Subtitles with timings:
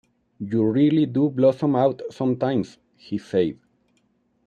[0.39, 3.59] “You really do blossom out sometimes,” he said.